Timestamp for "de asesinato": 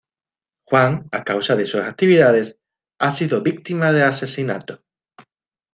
3.91-4.81